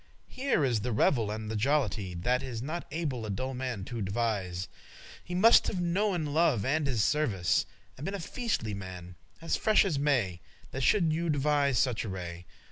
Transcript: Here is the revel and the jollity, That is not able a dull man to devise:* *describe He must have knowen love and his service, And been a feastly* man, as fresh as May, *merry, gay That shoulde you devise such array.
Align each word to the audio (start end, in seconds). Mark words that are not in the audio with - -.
Here 0.29 0.65
is 0.65 0.79
the 0.79 0.91
revel 0.91 1.29
and 1.29 1.47
the 1.51 1.55
jollity, 1.55 2.15
That 2.15 2.41
is 2.41 2.59
not 2.63 2.87
able 2.89 3.23
a 3.23 3.29
dull 3.29 3.53
man 3.53 3.85
to 3.85 4.01
devise:* 4.01 4.61
*describe 4.61 5.21
He 5.23 5.35
must 5.35 5.67
have 5.67 5.79
knowen 5.79 6.33
love 6.33 6.65
and 6.65 6.87
his 6.87 7.03
service, 7.03 7.67
And 7.99 8.05
been 8.05 8.15
a 8.15 8.19
feastly* 8.19 8.73
man, 8.73 9.13
as 9.43 9.55
fresh 9.55 9.85
as 9.85 9.99
May, 9.99 10.01
*merry, 10.15 10.31
gay 10.37 10.41
That 10.71 10.81
shoulde 10.81 11.13
you 11.13 11.29
devise 11.29 11.77
such 11.77 12.03
array. 12.03 12.47